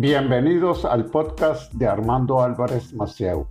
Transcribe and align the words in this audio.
Bienvenidos 0.00 0.84
al 0.84 1.06
podcast 1.06 1.72
de 1.72 1.88
Armando 1.88 2.40
Álvarez 2.40 2.94
Macieu. 2.94 3.48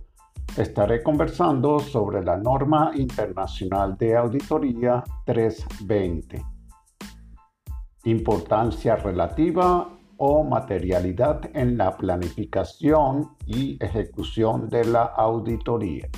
Estaré 0.56 1.02
conversando 1.02 1.78
sobre 1.78 2.24
la 2.24 2.38
norma 2.38 2.90
internacional 2.94 3.98
de 3.98 4.16
auditoría 4.16 5.04
320. 5.26 6.42
Importancia 8.04 8.96
relativa 8.96 9.90
o 10.16 10.42
materialidad 10.42 11.50
en 11.52 11.76
la 11.76 11.94
planificación 11.94 13.36
y 13.44 13.76
ejecución 13.84 14.70
de 14.70 14.86
la 14.86 15.02
auditoría. 15.02 16.08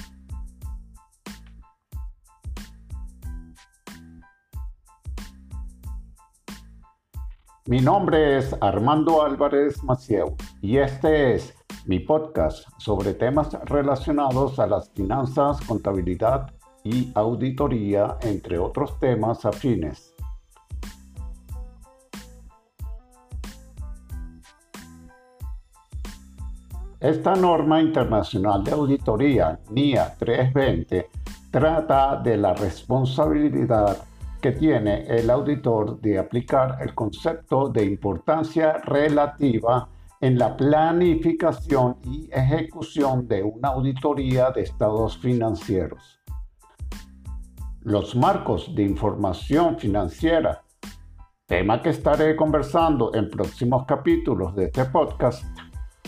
Mi 7.70 7.79
nombre 7.79 8.37
es 8.37 8.52
Armando 8.60 9.23
Álvarez 9.23 9.80
Macieu 9.84 10.34
y 10.60 10.79
este 10.79 11.37
es 11.37 11.55
mi 11.87 12.01
podcast 12.01 12.66
sobre 12.79 13.15
temas 13.15 13.52
relacionados 13.66 14.59
a 14.59 14.66
las 14.66 14.91
finanzas, 14.91 15.60
contabilidad 15.60 16.51
y 16.83 17.12
auditoría, 17.15 18.16
entre 18.23 18.59
otros 18.59 18.98
temas 18.98 19.46
afines. 19.46 20.12
Esta 26.98 27.37
norma 27.37 27.80
internacional 27.80 28.65
de 28.65 28.73
auditoría, 28.73 29.60
NIA 29.71 30.16
320, 30.18 31.09
trata 31.52 32.16
de 32.16 32.37
la 32.37 32.52
responsabilidad 32.52 34.09
que 34.41 34.52
tiene 34.52 35.07
el 35.07 35.30
auditor 35.30 36.01
de 36.01 36.19
aplicar 36.19 36.79
el 36.80 36.95
concepto 36.95 37.69
de 37.69 37.85
importancia 37.85 38.79
relativa 38.79 39.88
en 40.21 40.38
la 40.38 40.57
planificación 40.57 41.96
y 42.05 42.29
ejecución 42.33 43.27
de 43.27 43.43
una 43.43 43.68
auditoría 43.68 44.51
de 44.51 44.63
estados 44.63 45.18
financieros. 45.18 46.21
Los 47.83 48.15
marcos 48.15 48.74
de 48.74 48.83
información 48.83 49.79
financiera, 49.79 50.63
tema 51.46 51.80
que 51.80 51.91
estaré 51.91 52.37
conversando 52.37 53.15
en 53.15 53.30
próximos 53.30 53.87
capítulos 53.87 54.55
de 54.55 54.66
este 54.66 54.85
podcast, 54.85 55.45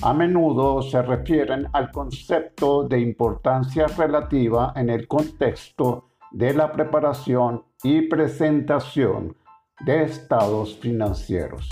a 0.03 0.13
menudo 0.13 0.83
se 0.83 1.01
refieren 1.01 1.69
al 1.73 1.91
concepto 1.91 2.83
de 2.89 3.01
importancia 3.01 3.87
relativa 3.87 4.73
en 4.77 4.91
el 4.91 5.07
contexto 5.07 6.12
de 6.33 6.55
la 6.55 6.73
preparación 6.73 7.65
y 7.83 8.03
presentación 8.09 9.37
de 9.85 10.05
estados 10.05 10.79
financieros. 10.79 11.69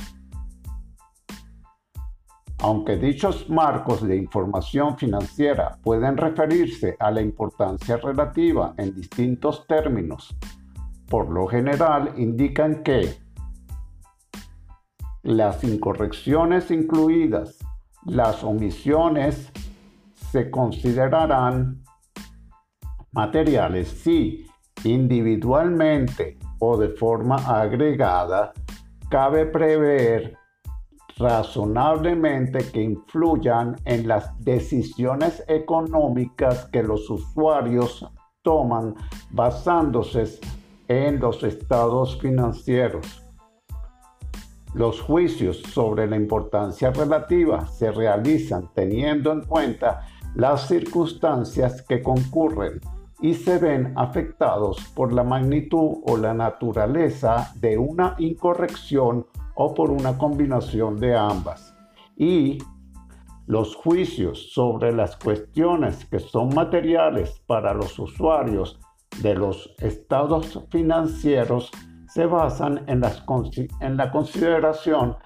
Aunque 2.63 2.97
dichos 2.97 3.49
marcos 3.49 4.07
de 4.07 4.17
información 4.17 4.99
financiera 4.99 5.79
pueden 5.83 6.17
referirse 6.19 6.95
a 6.99 7.11
la 7.11 7.23
importancia 7.23 7.97
relativa 7.97 8.75
en 8.77 8.95
distintos 8.95 9.67
términos, 9.67 10.37
por 11.09 11.31
lo 11.31 11.47
general 11.47 12.13
indican 12.19 12.83
que 12.83 13.17
las 15.23 15.65
incorrecciones 15.65 16.71
incluidas, 16.71 17.59
las 18.05 18.45
omisiones, 18.45 19.51
se 20.31 20.51
considerarán 20.51 21.83
materiales 23.13 23.89
si 23.89 24.50
individualmente 24.85 26.39
o 26.59 26.77
de 26.77 26.89
forma 26.89 27.37
agregada, 27.37 28.53
cabe 29.09 29.47
prever 29.47 30.37
razonablemente 31.17 32.71
que 32.71 32.83
influyan 32.83 33.77
en 33.85 34.09
las 34.09 34.33
decisiones 34.43 35.45
económicas 35.49 36.67
que 36.73 36.83
los 36.83 37.09
usuarios 37.11 38.07
toman 38.43 38.95
basándose 39.31 40.41
en 40.89 41.21
los 41.21 41.43
estados 41.43 42.19
financieros. 42.21 43.23
Los 44.75 45.01
juicios 45.01 45.63
sobre 45.63 46.07
la 46.07 46.17
importancia 46.17 46.91
relativa 46.91 47.67
se 47.67 47.91
realizan 47.91 48.71
teniendo 48.73 49.33
en 49.33 49.43
cuenta 49.43 50.07
las 50.35 50.69
circunstancias 50.69 51.83
que 51.83 52.03
concurren 52.03 52.81
y 53.23 53.35
se 53.35 53.59
ven 53.59 53.93
afectados 53.97 54.79
por 54.95 55.13
la 55.13 55.23
magnitud 55.23 55.99
o 56.07 56.17
la 56.17 56.33
naturaleza 56.33 57.53
de 57.57 57.77
una 57.77 58.15
incorrección 58.19 59.27
o 59.55 59.75
por 59.75 59.91
una 59.91 60.17
combinación 60.17 60.99
de 60.99 61.17
ambas. 61.17 61.75
Y 62.17 62.59
los 63.47 63.77
juicios 63.77 64.53
sobre 64.53 64.93
las 64.93 65.17
cuestiones 65.17 66.07
que 66.07 66.19
son 66.19 66.55
materiales 66.55 67.43
para 67.47 67.75
los 67.75 67.99
usuarios 67.99 68.79
de 69.23 69.35
los 69.35 69.75
estados 69.79 70.65
financieros 70.71 71.71
se 72.09 72.27
basan 72.27 72.85
en, 72.87 73.01
la 73.01 74.11
consideración 74.11 75.17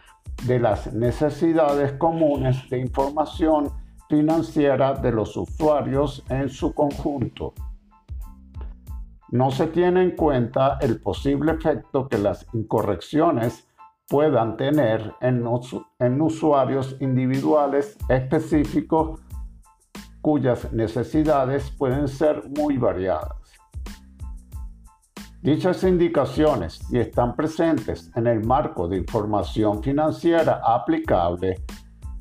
de 0.46 0.58
las 0.58 0.92
necesidades 0.92 1.92
comunes 1.92 2.68
de 2.70 2.78
información 2.78 3.70
financiera 4.08 4.94
de 4.94 5.12
los 5.12 5.36
usuarios 5.36 6.24
en 6.28 6.48
su 6.48 6.74
conjunto 6.74 7.54
no 9.34 9.50
se 9.50 9.66
tiene 9.66 10.00
en 10.00 10.12
cuenta 10.12 10.78
el 10.80 11.00
posible 11.00 11.54
efecto 11.54 12.08
que 12.08 12.18
las 12.18 12.46
incorrecciones 12.54 13.66
puedan 14.08 14.56
tener 14.56 15.12
en, 15.20 15.44
usuarios 16.20 16.96
individuales 17.00 17.98
específicos 18.08 19.20
cuyas 20.20 20.72
necesidades 20.72 21.68
pueden 21.72 22.06
ser 22.06 22.44
muy 22.56 22.78
variadas. 22.78 23.32
Dichas 25.42 25.82
indicaciones, 25.82 26.74
si 26.88 27.00
están 27.00 27.34
presentes 27.34 28.12
en 28.14 28.28
el 28.28 28.46
marco 28.46 28.86
de 28.86 28.98
información 28.98 29.82
financiera 29.82 30.60
aplicable, 30.64 31.56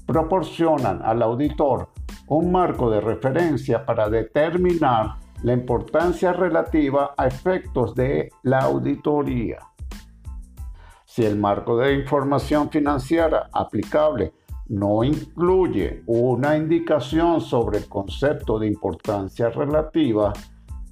proporcionan 0.07 1.00
al 1.03 1.22
auditor 1.22 1.90
un 2.28 2.52
marco 2.52 2.90
de 2.90 3.02
referencia 3.02 3.85
para 3.85 4.09
determinar 4.09 5.22
la 5.43 5.53
importancia 5.53 6.33
relativa 6.33 7.13
a 7.17 7.27
efectos 7.27 7.93
de 7.93 8.31
la 8.43 8.59
auditoría. 8.59 9.59
Si 11.05 11.23
el 11.23 11.37
marco 11.37 11.77
de 11.77 11.93
información 11.93 12.69
financiera 12.69 13.49
aplicable 13.51 14.33
no 14.69 15.03
incluye 15.03 16.01
una 16.07 16.57
indicación 16.57 17.41
sobre 17.41 17.79
el 17.79 17.89
concepto 17.89 18.57
de 18.57 18.67
importancia 18.67 19.49
relativa, 19.49 20.33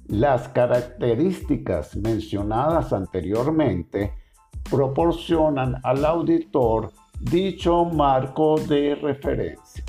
las 0.08 0.48
características 0.48 1.96
mencionadas 1.96 2.92
anteriormente 2.92 4.12
proporcionan 4.70 5.76
al 5.82 6.04
auditor 6.04 6.92
dicho 7.18 7.86
marco 7.86 8.58
de 8.58 8.96
referencia. 8.96 9.84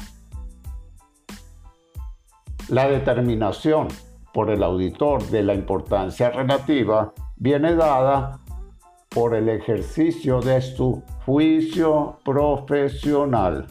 La 2.69 2.87
determinación 2.87 3.89
por 4.33 4.49
el 4.49 4.63
auditor 4.63 5.23
de 5.29 5.43
la 5.43 5.53
importancia 5.53 6.31
relativa 6.31 7.13
viene 7.35 7.75
dada 7.75 8.39
por 9.09 9.35
el 9.35 9.47
ejercicio 9.49 10.41
de 10.41 10.59
su 10.61 11.03
juicio 11.25 12.17
profesional 12.25 13.67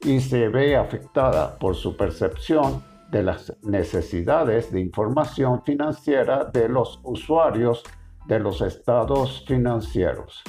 y 0.00 0.20
se 0.20 0.48
ve 0.48 0.76
afectada 0.76 1.56
por 1.58 1.76
su 1.76 1.96
percepción 1.96 2.82
de 3.10 3.22
las 3.22 3.56
necesidades 3.62 4.72
de 4.72 4.80
información 4.80 5.62
financiera 5.62 6.44
de 6.44 6.68
los 6.68 7.00
usuarios 7.04 7.84
de 8.26 8.40
los 8.40 8.60
estados 8.60 9.44
financieros. 9.46 10.42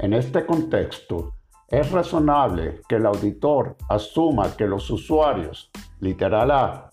En 0.00 0.12
este 0.12 0.44
contexto, 0.44 1.34
es 1.68 1.90
razonable 1.92 2.80
que 2.88 2.96
el 2.96 3.06
auditor 3.06 3.76
asuma 3.88 4.56
que 4.56 4.66
los 4.66 4.90
usuarios, 4.90 5.70
literal 6.00 6.50
A, 6.50 6.87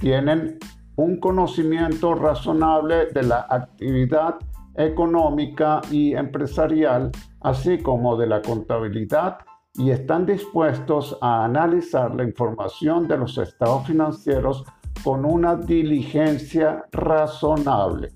tienen 0.00 0.58
un 0.96 1.18
conocimiento 1.18 2.14
razonable 2.14 3.06
de 3.06 3.22
la 3.22 3.46
actividad 3.48 4.36
económica 4.76 5.80
y 5.90 6.14
empresarial, 6.14 7.10
así 7.40 7.78
como 7.78 8.16
de 8.16 8.26
la 8.26 8.42
contabilidad, 8.42 9.38
y 9.74 9.90
están 9.90 10.24
dispuestos 10.24 11.18
a 11.20 11.44
analizar 11.44 12.14
la 12.14 12.24
información 12.24 13.08
de 13.08 13.18
los 13.18 13.38
estados 13.38 13.86
financieros 13.86 14.64
con 15.02 15.24
una 15.24 15.56
diligencia 15.56 16.84
razonable. 16.92 18.12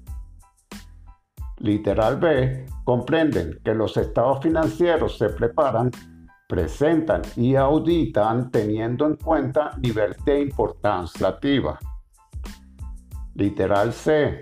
Literal 1.58 2.16
B, 2.18 2.66
comprenden 2.84 3.58
que 3.64 3.74
los 3.74 3.96
estados 3.96 4.40
financieros 4.40 5.18
se 5.18 5.30
preparan 5.30 5.90
presentan 6.48 7.20
y 7.36 7.54
auditan 7.54 8.50
teniendo 8.50 9.06
en 9.06 9.16
cuenta 9.16 9.76
nivel 9.82 10.16
de 10.24 10.40
importancia 10.40 11.28
relativa. 11.28 11.78
Literal 13.34 13.92
C. 13.92 14.40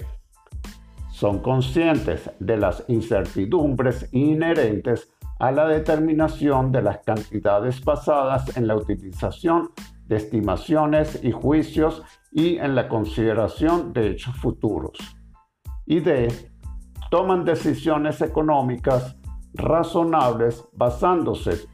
Son 1.11 1.41
conscientes 1.41 2.31
de 2.39 2.57
las 2.57 2.85
incertidumbres 2.89 4.09
inherentes 4.13 5.13
a 5.41 5.51
la 5.51 5.67
determinación 5.67 6.71
de 6.71 6.83
las 6.83 6.99
cantidades 6.99 7.85
basadas 7.85 8.57
en 8.57 8.69
la 8.69 8.77
utilización 8.77 9.71
de 10.07 10.17
estimaciones 10.17 11.19
y 11.25 11.33
juicios 11.33 12.03
y 12.31 12.59
en 12.59 12.77
la 12.77 12.89
consideración 12.89 13.93
de 13.93 14.11
hechos 14.13 14.37
futuros. 14.37 14.97
Y 15.85 16.01
D. 16.01 16.29
Toman 17.11 17.45
decisiones 17.45 18.21
económicas 18.23 19.17
razonables 19.55 20.65
basándose 20.73 21.67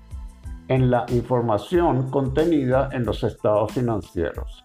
en 0.69 0.91
la 0.91 1.05
información 1.09 2.11
contenida 2.11 2.89
en 2.93 3.05
los 3.05 3.23
estados 3.25 3.73
financieros. 3.73 4.65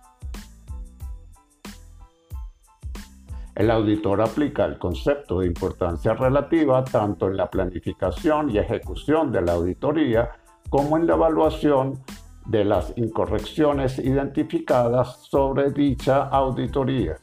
El 3.56 3.72
auditor 3.72 4.22
aplica 4.22 4.66
el 4.66 4.78
concepto 4.78 5.40
de 5.40 5.48
importancia 5.48 6.14
relativa 6.14 6.84
tanto 6.84 7.28
en 7.28 7.38
la 7.38 7.50
planificación 7.50 8.52
y 8.52 8.60
ejecución 8.60 9.32
de 9.32 9.42
la 9.42 9.54
auditoría 9.54 10.30
como 10.70 10.96
en 10.96 11.08
la 11.08 11.16
evaluación 11.16 12.00
de 12.46 12.64
las 12.64 12.94
incorrecciones 12.98 13.98
identificadas 13.98 15.24
sobre 15.28 15.72
dicha 15.72 16.28
auditoría. 16.28 17.18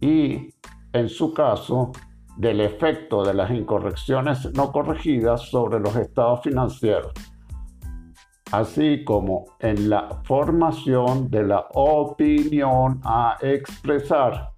Y, 0.00 0.54
en 0.92 1.08
su 1.08 1.34
caso, 1.34 1.90
del 2.36 2.60
efecto 2.60 3.22
de 3.22 3.34
las 3.34 3.50
incorrecciones 3.50 4.52
no 4.54 4.72
corregidas 4.72 5.42
sobre 5.50 5.80
los 5.80 5.94
estados 5.96 6.42
financieros 6.42 7.12
así 8.52 9.04
como 9.04 9.44
en 9.60 9.88
la 9.88 10.08
formación 10.24 11.30
de 11.30 11.44
la 11.44 11.66
opinión 11.74 13.00
a 13.04 13.36
expresar 13.40 14.50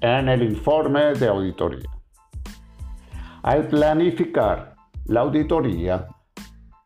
en 0.00 0.28
el 0.28 0.42
informe 0.42 1.12
de 1.14 1.28
auditoría. 1.28 1.88
Al 3.42 3.68
planificar 3.68 4.74
la 5.06 5.20
auditoría, 5.20 6.08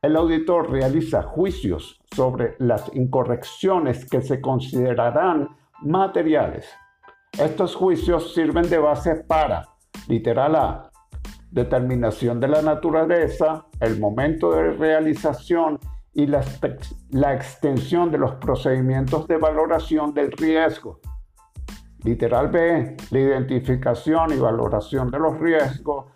el 0.03 0.17
auditor 0.17 0.71
realiza 0.71 1.23
juicios 1.23 2.01
sobre 2.15 2.57
las 2.59 2.91
incorrecciones 2.95 4.09
que 4.09 4.21
se 4.21 4.41
considerarán 4.41 5.49
materiales. 5.83 6.69
Estos 7.39 7.77
juicios 7.77 8.35
sirven 8.35 8.69
de 8.69 8.79
base 8.79 9.15
para, 9.27 9.69
literal 10.09 10.57
A, 10.57 10.91
determinación 11.51 12.41
de 12.41 12.49
la 12.49 12.63
naturaleza, 12.63 13.67
el 13.81 13.99
momento 13.99 14.53
de 14.53 14.73
realización 14.73 15.79
y 16.13 16.27
la, 16.27 16.43
extensión 17.35 18.11
de 18.11 18.19
los 18.19 18.35
procedimientos 18.35 19.27
de 19.29 19.37
valoración 19.37 20.13
del 20.13 20.33
riesgo. 20.33 21.01
Literal 22.05 22.49
B, 22.49 22.97
la 23.11 23.19
identificación 23.19 24.33
y 24.33 24.39
valoración 24.39 25.11
de 25.11 25.19
los 25.19 25.39
riesgos 25.39 26.07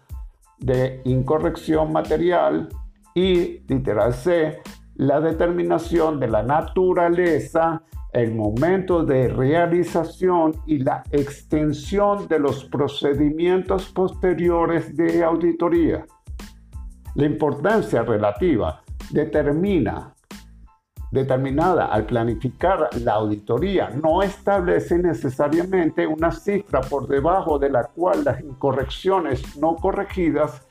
de 0.59 1.01
incorrección 1.05 1.93
material. 1.93 2.69
Y 3.15 3.61
literal 3.69 4.13
C, 4.15 4.61
la 4.97 5.21
determinación 5.21 6.19
de 6.19 6.29
la 6.29 6.43
naturaleza, 6.43 7.83
el 8.15 8.35
momento 8.35 9.05
de 9.05 9.29
realización 9.29 10.55
y 10.67 10.79
la 10.79 11.03
extensión 11.11 12.29
de 12.29 12.39
los 12.39 12.65
procedimientos 12.65 13.93
posteriores 13.93 14.97
de 14.97 15.23
auditoría. 15.25 16.07
La 17.17 17.27
importancia 17.27 18.03
relativa 18.03 18.83
determina 19.11 20.15
determinada 21.11 21.87
al 21.87 22.07
planificar 22.07 22.89
la 23.01 23.13
auditoría 23.13 23.89
no 23.91 24.21
establece 24.21 24.99
necesariamente 24.99 26.05
una 26.09 26.33
cifra 26.33 26.81
por 26.81 27.07
debajo 27.07 27.57
de 27.57 27.71
la 27.71 27.85
cual 27.85 28.25
las 28.25 28.41
incorrecciones 28.41 29.57
no 29.57 29.77
corregidas 29.77 30.67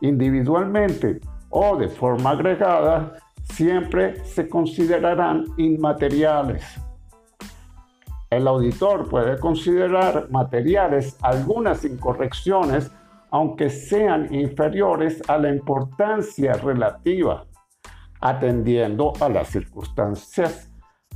individualmente 0.00 1.20
o 1.50 1.76
de 1.76 1.88
forma 1.88 2.30
agregada 2.30 3.14
siempre 3.42 4.24
se 4.24 4.48
considerarán 4.48 5.44
inmateriales. 5.56 6.87
El 8.30 8.46
auditor 8.46 9.08
puede 9.08 9.38
considerar 9.38 10.30
materiales 10.30 11.16
algunas 11.22 11.84
incorrecciones 11.84 12.90
aunque 13.30 13.68
sean 13.68 14.32
inferiores 14.34 15.22
a 15.28 15.38
la 15.38 15.50
importancia 15.50 16.54
relativa 16.54 17.44
atendiendo 18.20 19.12
a 19.20 19.28
las 19.28 19.48
circunstancias 19.48 20.70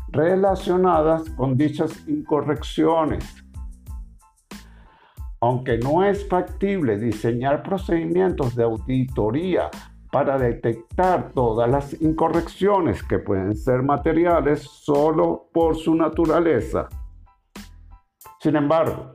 relacionadas 0.08 1.28
con 1.30 1.56
dichas 1.56 2.06
incorrecciones. 2.06 3.24
Aunque 5.40 5.78
no 5.78 6.04
es 6.04 6.28
factible 6.28 6.98
diseñar 6.98 7.62
procedimientos 7.62 8.54
de 8.54 8.62
auditoría 8.62 9.70
para 10.12 10.38
detectar 10.38 11.32
todas 11.32 11.68
las 11.68 12.00
incorrecciones 12.00 13.02
que 13.02 13.18
pueden 13.18 13.56
ser 13.56 13.82
materiales 13.82 14.62
solo 14.62 15.48
por 15.52 15.76
su 15.76 15.94
naturaleza. 15.94 16.88
Sin 18.42 18.56
embargo, 18.56 19.12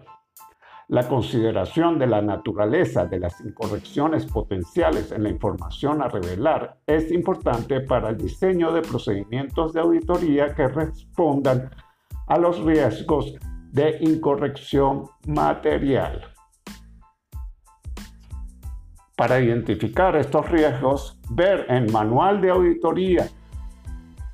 la 0.87 1.05
consideración 1.05 1.99
de 1.99 2.07
la 2.07 2.21
naturaleza 2.21 3.07
de 3.07 3.19
las 3.19 3.41
incorrecciones 3.41 4.25
potenciales 4.25 5.11
en 5.11 5.23
la 5.23 5.29
información 5.29 6.01
a 6.01 6.07
revelar 6.07 6.77
es 6.87 7.11
importante 7.11 7.81
para 7.81 8.11
el 8.11 8.17
diseño 8.17 8.71
de 8.71 8.83
procedimientos 8.83 9.73
de 9.73 9.81
auditoría 9.81 10.55
que 10.55 10.69
respondan 10.69 11.69
a 12.27 12.37
los 12.37 12.63
riesgos 12.63 13.35
de 13.73 13.97
incorrección 13.99 15.03
material. 15.27 16.23
Para 19.17 19.41
identificar 19.41 20.15
estos 20.15 20.49
riesgos, 20.49 21.19
ver 21.31 21.65
en 21.67 21.91
Manual 21.91 22.39
de 22.39 22.51
Auditoría 22.51 23.27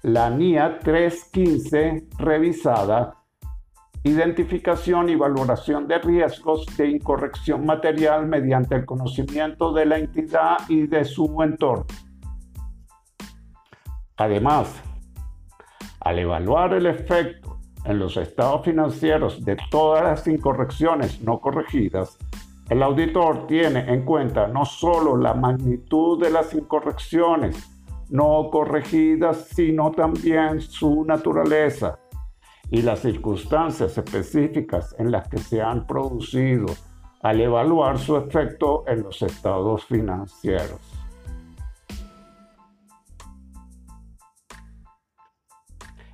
la 0.04 0.30
NIA 0.30 0.78
315 0.78 2.10
revisada 2.20 3.23
identificación 4.04 5.10
y 5.10 5.16
valoración 5.16 5.88
de 5.88 5.98
riesgos 6.00 6.66
de 6.78 6.90
incorrección 6.90 7.66
material 7.66 8.28
mediante 8.28 8.76
el 8.76 8.86
conocimiento 8.86 9.72
de 9.72 9.86
la 9.86 9.98
entidad 9.98 10.58
y 10.68 10.88
de 10.88 11.06
su 11.06 11.42
entorno. 11.42 11.86
Además, 14.18 14.82
al 16.02 16.20
evaluar 16.20 16.74
el 16.74 16.86
efecto 16.86 17.60
en 17.86 18.00
los 18.00 18.18
estados 18.18 18.66
financieros 18.66 19.44
de 19.44 19.58
todas 19.72 20.04
las 20.04 20.28
incorrecciones 20.28 21.22
no 21.22 21.40
corregidas, 21.40 22.18
el 22.70 22.84
auditor 22.84 23.48
tiene 23.48 23.92
en 23.92 24.04
cuenta 24.04 24.48
no 24.48 24.66
solo 24.66 25.18
la 25.18 25.34
magnitud 25.34 26.22
de 26.22 26.30
las 26.30 26.54
incorrecciones 26.54 27.70
no 28.10 28.50
corregidas, 28.52 29.48
sino 29.50 29.92
también 29.92 30.62
su 30.62 31.04
naturaleza, 31.04 32.00
y 32.74 32.82
las 32.82 33.02
circunstancias 33.02 33.96
específicas 34.00 34.96
en 34.98 35.12
las 35.12 35.28
que 35.28 35.38
se 35.38 35.62
han 35.62 35.86
producido 35.86 36.66
al 37.22 37.40
evaluar 37.40 38.00
su 38.00 38.18
efecto 38.18 38.84
en 38.88 39.04
los 39.04 39.22
estados 39.22 39.86
financieros. 39.86 40.82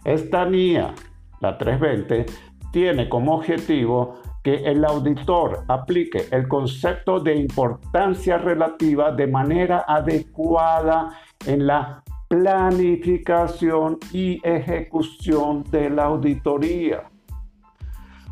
Esta 0.03 0.43
NIA, 0.43 0.93
la 1.39 1.57
320, 1.57 2.25
tiene 2.73 3.07
como 3.07 3.35
objetivo 3.35 4.19
que 4.43 4.55
el 4.55 4.83
auditor 4.83 5.63
aplique 5.69 6.27
el 6.31 6.49
concepto 6.49 7.21
de 7.21 7.37
importancia 7.37 8.37
relativa 8.37 9.13
de 9.13 9.27
manera 9.27 9.85
adecuada 9.87 11.17
en 11.45 11.67
la 11.67 12.03
planificación 12.29 13.97
y 14.13 14.39
ejecución 14.47 15.63
de 15.71 15.89
la 15.89 16.05
auditoría. 16.05 17.09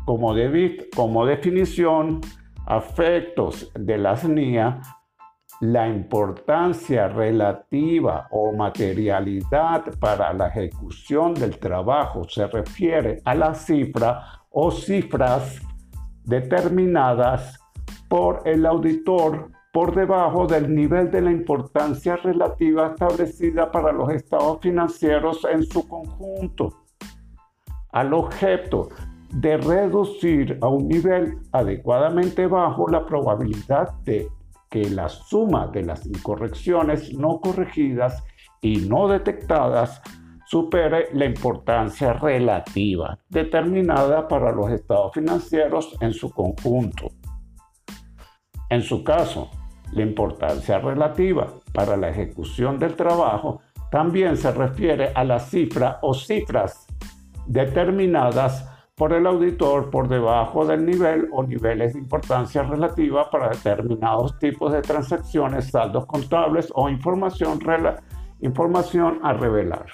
Como, 0.04 0.34
como 0.94 1.26
definición, 1.26 2.20
afectos 2.64 3.70
de 3.74 3.98
la 3.98 4.16
SNIA, 4.16 4.80
la 5.60 5.88
importancia 5.88 7.08
relativa 7.08 8.28
o 8.30 8.52
materialidad 8.52 9.98
para 9.98 10.32
la 10.32 10.46
ejecución 10.46 11.34
del 11.34 11.58
trabajo 11.58 12.28
se 12.28 12.46
refiere 12.46 13.20
a 13.24 13.34
la 13.34 13.52
cifra 13.52 14.44
o 14.50 14.70
cifras 14.70 15.60
determinadas 16.22 17.58
por 18.08 18.42
el 18.44 18.64
auditor 18.64 19.50
por 19.72 19.94
debajo 19.94 20.46
del 20.46 20.74
nivel 20.74 21.10
de 21.10 21.20
la 21.20 21.30
importancia 21.30 22.16
relativa 22.16 22.88
establecida 22.88 23.70
para 23.70 23.92
los 23.92 24.10
estados 24.10 24.60
financieros 24.60 25.46
en 25.50 25.62
su 25.62 25.86
conjunto, 25.86 26.84
al 27.92 28.14
objeto 28.14 28.88
de 29.30 29.58
reducir 29.58 30.58
a 30.62 30.68
un 30.68 30.88
nivel 30.88 31.38
adecuadamente 31.52 32.46
bajo 32.46 32.88
la 32.88 33.04
probabilidad 33.04 33.92
de 34.04 34.28
que 34.70 34.88
la 34.90 35.08
suma 35.08 35.66
de 35.68 35.84
las 35.84 36.06
incorrecciones 36.06 37.12
no 37.14 37.40
corregidas 37.40 38.22
y 38.60 38.76
no 38.76 39.08
detectadas 39.08 40.02
supere 40.46 41.08
la 41.12 41.26
importancia 41.26 42.14
relativa 42.14 43.18
determinada 43.28 44.26
para 44.28 44.50
los 44.50 44.70
estados 44.70 45.12
financieros 45.12 45.94
en 46.00 46.12
su 46.12 46.30
conjunto. 46.30 47.08
En 48.70 48.82
su 48.82 49.04
caso, 49.04 49.50
La 49.92 50.02
importancia 50.02 50.78
relativa 50.78 51.48
para 51.72 51.96
la 51.96 52.08
ejecución 52.10 52.78
del 52.78 52.94
trabajo 52.94 53.60
también 53.90 54.36
se 54.36 54.52
refiere 54.52 55.12
a 55.14 55.24
la 55.24 55.38
cifra 55.38 55.98
o 56.02 56.12
cifras 56.12 56.86
determinadas 57.46 58.68
por 58.94 59.12
el 59.12 59.26
auditor 59.26 59.90
por 59.90 60.08
debajo 60.08 60.66
del 60.66 60.84
nivel 60.84 61.28
o 61.32 61.44
niveles 61.44 61.94
de 61.94 62.00
importancia 62.00 62.64
relativa 62.64 63.30
para 63.30 63.48
determinados 63.50 64.38
tipos 64.40 64.72
de 64.72 64.82
transacciones, 64.82 65.70
saldos 65.70 66.04
contables 66.06 66.70
o 66.74 66.88
información, 66.88 67.60
información 68.40 69.20
a 69.22 69.32
revelar. 69.32 69.86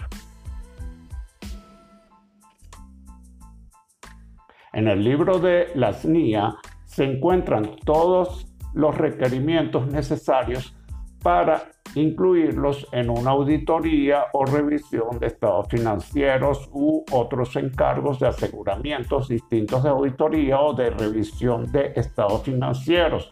En 4.73 4.89
el 4.89 5.05
libro 5.05 5.39
de 5.39 5.69
las 5.75 6.05
NIA 6.05 6.57
se 6.85 7.05
encuentran 7.05 7.77
todos 7.85 8.54
los 8.75 8.97
requerimientos 8.97 9.87
necesarios 9.87 10.77
para 11.23 11.71
incluirlos 11.95 12.87
en 12.93 13.09
una 13.09 13.31
auditoría 13.31 14.27
o 14.33 14.45
revisión 14.45 15.19
de 15.19 15.29
estados 15.29 15.69
financieros 15.69 16.69
u 16.73 17.05
otros 17.13 17.57
encargos 17.57 18.21
de 18.21 18.29
aseguramientos 18.29 19.29
distintos 19.29 19.83
de 19.85 19.91
auditoría 19.91 20.61
o 20.61 20.75
de 20.75 20.91
revisión 20.91 21.71
de 21.71 21.93
estados 21.97 22.43
financieros, 22.43 23.31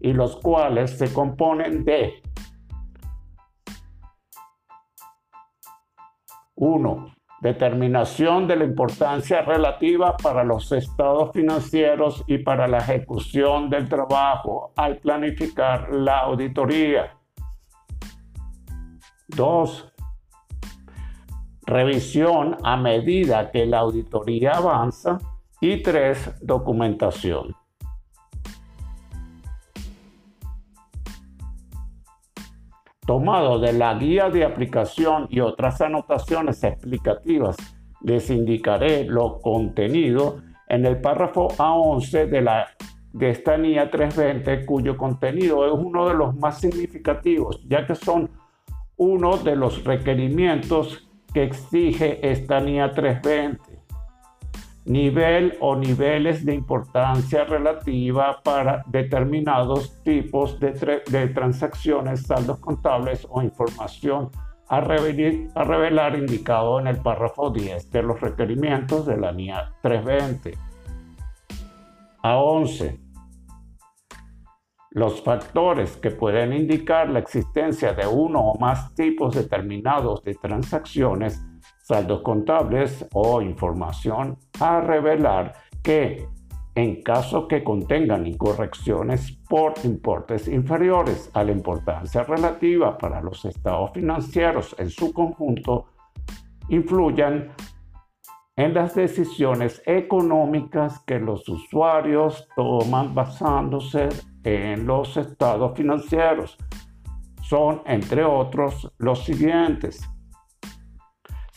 y 0.00 0.12
los 0.12 0.36
cuales 0.36 0.98
se 0.98 1.12
componen 1.12 1.84
de 1.84 2.22
1. 6.56 7.19
Determinación 7.40 8.46
de 8.46 8.56
la 8.56 8.64
importancia 8.64 9.40
relativa 9.40 10.16
para 10.16 10.44
los 10.44 10.72
estados 10.72 11.32
financieros 11.32 12.22
y 12.26 12.38
para 12.38 12.68
la 12.68 12.78
ejecución 12.78 13.70
del 13.70 13.88
trabajo 13.88 14.72
al 14.76 14.98
planificar 14.98 15.90
la 15.90 16.20
auditoría. 16.20 17.16
2. 19.28 19.92
Revisión 21.62 22.56
a 22.62 22.76
medida 22.76 23.50
que 23.50 23.64
la 23.64 23.78
auditoría 23.78 24.52
avanza. 24.52 25.18
Y 25.62 25.82
3. 25.82 26.40
Documentación. 26.42 27.59
Tomado 33.10 33.58
de 33.58 33.72
la 33.72 33.94
guía 33.94 34.30
de 34.30 34.44
aplicación 34.44 35.26
y 35.30 35.40
otras 35.40 35.80
anotaciones 35.80 36.62
explicativas, 36.62 37.56
les 38.02 38.30
indicaré 38.30 39.02
lo 39.02 39.40
contenido 39.40 40.36
en 40.68 40.86
el 40.86 41.00
párrafo 41.00 41.48
A11 41.48 42.28
de, 42.28 42.40
la, 42.40 42.68
de 43.12 43.30
esta 43.30 43.56
NIA 43.56 43.90
320, 43.90 44.64
cuyo 44.64 44.96
contenido 44.96 45.66
es 45.66 45.72
uno 45.72 46.06
de 46.06 46.14
los 46.14 46.36
más 46.36 46.60
significativos, 46.60 47.60
ya 47.66 47.84
que 47.84 47.96
son 47.96 48.30
uno 48.96 49.38
de 49.38 49.56
los 49.56 49.82
requerimientos 49.82 51.10
que 51.34 51.42
exige 51.42 52.20
esta 52.30 52.60
NIA 52.60 52.92
320. 52.92 53.69
Nivel 54.84 55.56
o 55.60 55.76
niveles 55.76 56.44
de 56.44 56.54
importancia 56.54 57.44
relativa 57.44 58.40
para 58.42 58.82
determinados 58.86 60.02
tipos 60.02 60.58
de, 60.58 60.72
transacciones, 61.34 62.22
saldos 62.22 62.58
contables 62.58 63.26
o 63.30 63.42
información 63.42 64.30
a, 64.68 64.78
a 64.78 65.64
revelar 65.64 66.16
indicado 66.16 66.80
en 66.80 66.86
el 66.86 66.96
párrafo 66.96 67.50
10 67.50 67.90
de 67.90 68.02
los 68.02 68.20
requerimientos 68.20 69.06
de 69.06 69.16
la 69.16 69.32
NIA 69.32 69.72
320. 69.82 70.58
A 72.22 72.36
11 72.36 73.10
los 74.90 75.22
factores 75.22 75.96
que 75.96 76.10
pueden 76.10 76.52
indicar 76.52 77.08
la 77.10 77.20
existencia 77.20 77.92
de 77.92 78.06
uno 78.06 78.40
o 78.40 78.58
más 78.58 78.92
tipos 78.94 79.36
determinados 79.36 80.24
de 80.24 80.34
transacciones, 80.34 81.40
saldos 81.90 82.22
contables 82.22 83.04
o 83.14 83.42
información 83.42 84.38
a 84.60 84.80
revelar 84.80 85.54
que, 85.82 86.28
en 86.76 87.02
caso 87.02 87.48
que 87.48 87.64
contengan 87.64 88.28
incorrecciones 88.28 89.32
por 89.48 89.74
importes 89.82 90.46
inferiores 90.46 91.28
a 91.34 91.42
la 91.42 91.50
importancia 91.50 92.22
relativa 92.22 92.96
para 92.96 93.20
los 93.20 93.44
estados 93.44 93.90
financieros 93.92 94.76
en 94.78 94.88
su 94.88 95.12
conjunto, 95.12 95.86
influyan 96.68 97.50
en 98.54 98.72
las 98.72 98.94
decisiones 98.94 99.82
económicas 99.84 101.00
que 101.00 101.18
los 101.18 101.48
usuarios 101.48 102.46
toman 102.54 103.12
basándose 103.16 104.10
en 104.44 104.86
los 104.86 105.16
estados 105.16 105.76
financieros 105.76 106.56
son, 107.50 107.82
entre 107.84 108.22
otros, 108.22 108.92
los 108.98 109.24
siguientes. 109.24 110.08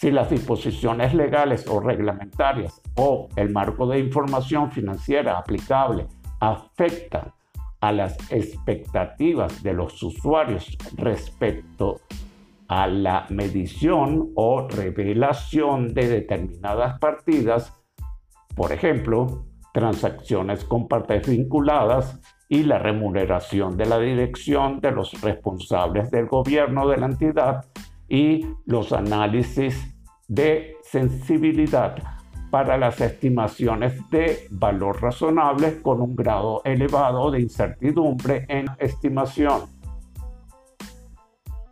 Si 0.03 0.11
las 0.11 0.29
disposiciones 0.29 1.13
legales 1.13 1.65
o 1.65 1.79
reglamentarias 1.79 2.81
o 2.95 3.29
el 3.37 3.51
marco 3.51 3.87
de 3.87 3.99
información 3.99 4.69
financiera 4.69 5.37
aplicable 5.37 6.07
afectan 6.41 7.31
a 7.79 7.93
las 7.93 8.17
expectativas 8.29 9.63
de 9.63 9.71
los 9.71 10.03
usuarios 10.03 10.77
respecto 10.97 12.01
a 12.67 12.85
la 12.87 13.27
medición 13.29 14.31
o 14.35 14.67
revelación 14.67 15.93
de 15.93 16.09
determinadas 16.09 16.99
partidas, 16.99 17.73
por 18.57 18.73
ejemplo, 18.73 19.45
transacciones 19.73 20.65
con 20.65 20.89
partes 20.89 21.29
vinculadas 21.29 22.19
y 22.49 22.63
la 22.63 22.77
remuneración 22.77 23.77
de 23.77 23.85
la 23.85 23.99
dirección 23.99 24.81
de 24.81 24.91
los 24.91 25.21
responsables 25.21 26.11
del 26.11 26.27
gobierno 26.27 26.89
de 26.89 26.97
la 26.97 27.05
entidad 27.05 27.63
y 28.09 28.45
los 28.65 28.91
análisis 28.91 29.92
de 30.27 30.77
sensibilidad 30.83 31.95
para 32.49 32.77
las 32.77 33.01
estimaciones 33.01 34.09
de 34.11 34.47
valor 34.51 35.01
razonable 35.01 35.81
con 35.81 36.01
un 36.01 36.15
grado 36.15 36.61
elevado 36.63 37.31
de 37.31 37.41
incertidumbre 37.41 38.45
en 38.47 38.67
estimación. 38.77 39.61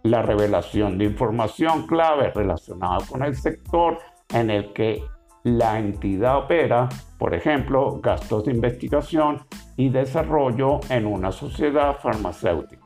La 0.03 0.23
revelación 0.23 0.97
de 0.97 1.05
información 1.05 1.85
clave 1.85 2.31
relacionada 2.31 2.97
con 3.07 3.21
el 3.23 3.35
sector 3.35 3.99
en 4.33 4.49
el 4.49 4.73
que 4.73 5.03
la 5.43 5.77
entidad 5.77 6.37
opera, 6.37 6.89
por 7.19 7.35
ejemplo, 7.35 7.99
gastos 8.01 8.45
de 8.45 8.51
investigación 8.51 9.45
y 9.77 9.89
desarrollo 9.89 10.79
en 10.89 11.05
una 11.05 11.31
sociedad 11.31 11.97
farmacéutica. 11.99 12.80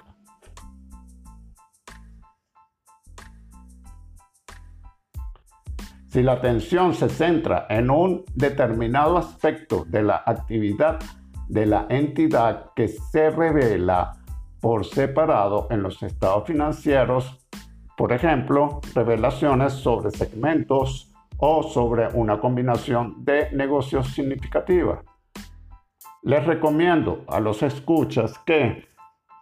Si 6.15 6.24
la 6.24 6.31
atención 6.31 6.93
se 6.93 7.10
centra 7.10 7.67
en 7.69 7.89
un 7.89 8.24
determinado 8.36 9.17
aspecto 9.17 9.84
de 9.86 10.01
la 10.01 10.24
actividad 10.25 10.98
de 11.50 11.65
la 11.65 11.88
entidad 11.89 12.72
que 12.74 12.88
se 12.88 13.31
revela 13.31 14.13
por 14.62 14.86
separado 14.86 15.67
en 15.72 15.84
los 15.84 16.01
estados 16.03 16.48
financieros, 16.48 17.45
por 17.98 18.13
ejemplo, 18.13 18.79
revelaciones 18.93 19.74
sobre 19.74 20.10
segmentos 20.12 21.12
o 21.36 21.63
sobre 21.63 22.07
una 22.13 22.39
combinación 22.39 23.25
de 23.25 23.51
negocios 23.51 24.07
significativa. 24.13 25.03
Les 26.24 26.45
recomiendo 26.45 27.25
a 27.27 27.41
los 27.41 27.62
escuchas 27.62 28.39
que 28.45 28.88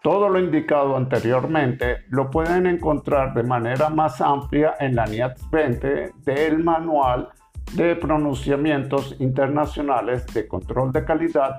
todo 0.04 0.28
lo 0.28 0.38
indicado 0.38 0.96
anteriormente 0.98 2.04
lo 2.10 2.30
pueden 2.30 2.68
encontrar 2.68 3.34
de 3.34 3.44
manera 3.44 3.90
más 3.90 4.20
amplia 4.20 4.76
en 4.80 4.96
la 4.96 5.06
NIAT 5.06 5.40
20 5.50 6.12
del 6.26 6.62
Manual 6.62 7.30
de 7.72 7.96
Pronunciamientos 7.96 9.16
Internacionales 9.20 10.28
de 10.34 10.46
Control 10.46 10.92
de 10.92 11.06
Calidad, 11.06 11.56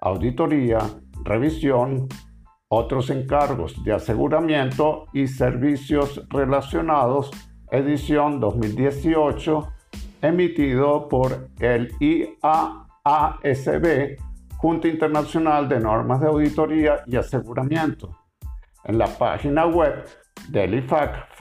Auditoría, 0.00 0.78
Revisión, 1.22 2.08
otros 2.66 3.10
encargos 3.10 3.82
de 3.84 3.92
aseguramiento 3.92 5.06
y 5.12 5.28
servicios 5.28 6.20
relacionados, 6.30 7.30
edición 7.70 8.40
2018, 8.40 9.68
emitido 10.20 11.08
por 11.08 11.48
el 11.60 11.92
IAASB 12.00 12.34
Junta 14.64 14.88
Internacional 14.88 15.68
de 15.68 15.78
Normas 15.78 16.22
de 16.22 16.26
Auditoría 16.26 17.04
y 17.06 17.16
Aseguramiento. 17.16 18.16
En 18.84 18.96
la 18.96 19.08
página 19.08 19.66
web 19.66 20.06
del 20.48 20.76
IFAC, 20.76 21.36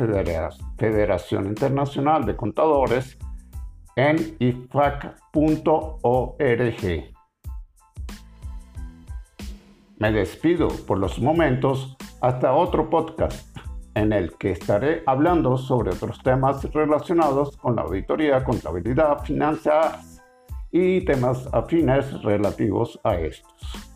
Federación 0.78 1.46
Internacional 1.46 2.26
de 2.26 2.36
Contadores, 2.36 3.18
en 3.96 4.36
ifac.org. 4.40 5.24
Me 10.00 10.12
despido 10.12 10.68
por 10.86 10.98
los 10.98 11.18
momentos 11.20 11.96
hasta 12.20 12.54
otro 12.54 12.90
podcast 12.90 13.58
en 13.96 14.12
el 14.12 14.34
que 14.34 14.52
estaré 14.52 15.02
hablando 15.06 15.58
sobre 15.58 15.92
otros 15.92 16.22
temas 16.22 16.62
relacionados 16.74 17.56
con 17.56 17.78
la 17.78 17.84
auditoría, 17.84 18.44
contabilidad, 18.44 19.24
finanzas 19.24 20.13
y 20.74 21.06
temas 21.06 21.48
afines 21.54 22.12
relativos 22.24 23.00
a 23.04 23.16
estos. 23.16 23.93